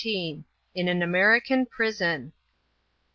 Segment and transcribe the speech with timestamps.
[0.03, 0.43] IN
[0.75, 2.33] AN AMERICAN PRISON.